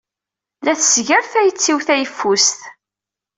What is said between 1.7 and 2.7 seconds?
tayeffust.